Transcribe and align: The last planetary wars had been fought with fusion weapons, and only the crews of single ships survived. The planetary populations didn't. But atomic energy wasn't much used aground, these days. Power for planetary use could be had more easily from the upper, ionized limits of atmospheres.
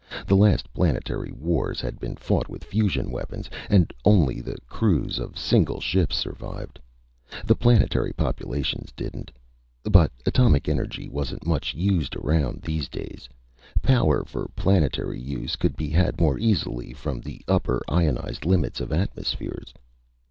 The 0.25 0.35
last 0.35 0.73
planetary 0.73 1.31
wars 1.31 1.79
had 1.79 1.99
been 1.99 2.15
fought 2.15 2.49
with 2.49 2.63
fusion 2.63 3.11
weapons, 3.11 3.51
and 3.69 3.93
only 4.03 4.41
the 4.41 4.57
crews 4.67 5.19
of 5.19 5.37
single 5.37 5.79
ships 5.79 6.17
survived. 6.17 6.79
The 7.45 7.53
planetary 7.53 8.11
populations 8.11 8.91
didn't. 8.93 9.29
But 9.83 10.11
atomic 10.25 10.67
energy 10.67 11.07
wasn't 11.07 11.45
much 11.45 11.75
used 11.75 12.15
aground, 12.15 12.63
these 12.63 12.89
days. 12.89 13.29
Power 13.83 14.25
for 14.25 14.49
planetary 14.55 15.19
use 15.21 15.55
could 15.55 15.77
be 15.77 15.89
had 15.89 16.19
more 16.19 16.39
easily 16.39 16.93
from 16.93 17.21
the 17.21 17.43
upper, 17.47 17.83
ionized 17.87 18.43
limits 18.43 18.81
of 18.81 18.91
atmospheres. 18.91 19.71